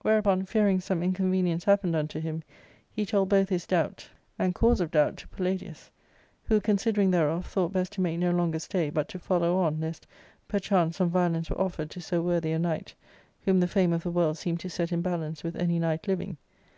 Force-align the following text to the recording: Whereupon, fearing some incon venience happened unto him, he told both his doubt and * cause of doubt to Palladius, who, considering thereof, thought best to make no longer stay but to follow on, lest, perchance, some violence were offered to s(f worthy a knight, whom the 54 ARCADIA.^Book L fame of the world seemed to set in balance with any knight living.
Whereupon, 0.00 0.46
fearing 0.46 0.80
some 0.80 1.02
incon 1.02 1.30
venience 1.30 1.64
happened 1.64 1.94
unto 1.94 2.18
him, 2.18 2.42
he 2.90 3.04
told 3.04 3.28
both 3.28 3.50
his 3.50 3.66
doubt 3.66 4.08
and 4.38 4.54
* 4.54 4.54
cause 4.54 4.80
of 4.80 4.90
doubt 4.90 5.18
to 5.18 5.28
Palladius, 5.28 5.90
who, 6.44 6.58
considering 6.58 7.10
thereof, 7.10 7.44
thought 7.44 7.74
best 7.74 7.92
to 7.92 8.00
make 8.00 8.18
no 8.18 8.30
longer 8.30 8.58
stay 8.58 8.88
but 8.88 9.10
to 9.10 9.18
follow 9.18 9.58
on, 9.58 9.80
lest, 9.82 10.06
perchance, 10.48 10.96
some 10.96 11.10
violence 11.10 11.50
were 11.50 11.60
offered 11.60 11.90
to 11.90 12.00
s(f 12.00 12.20
worthy 12.24 12.52
a 12.52 12.58
knight, 12.58 12.94
whom 13.42 13.60
the 13.60 13.66
54 13.66 13.72
ARCADIA.^Book 13.72 13.76
L 13.76 13.82
fame 13.82 13.92
of 13.92 14.02
the 14.04 14.10
world 14.18 14.38
seemed 14.38 14.60
to 14.60 14.70
set 14.70 14.90
in 14.90 15.02
balance 15.02 15.44
with 15.44 15.54
any 15.56 15.78
knight 15.78 16.08
living. 16.08 16.38